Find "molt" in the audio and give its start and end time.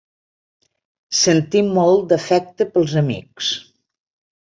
1.69-2.09